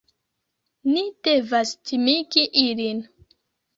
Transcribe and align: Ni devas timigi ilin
Ni 0.93 1.03
devas 1.27 1.75
timigi 1.91 2.47
ilin 2.67 3.05